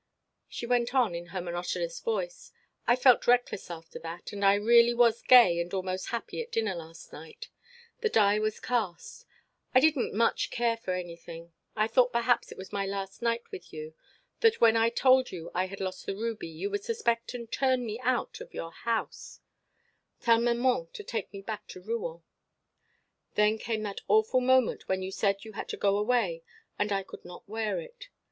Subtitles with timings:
[0.49, 2.51] She went on in her monotonous voice.
[2.87, 6.73] "I felt reckless after that and I really was gay and almost happy at dinner
[6.73, 7.49] last night.
[7.99, 9.27] The die was cast.
[9.75, 11.53] I didn't much care for anything.
[11.75, 13.93] I thought perhaps it was my last night with you
[14.39, 17.85] that when I told you I had lost the ruby you would suspect and turn
[17.85, 19.39] me out of your house,
[20.19, 22.23] tell maman to take me back to Rouen.
[23.35, 26.41] "Then came that awful moment when you said you had to go away
[26.79, 28.09] and I could not wear it.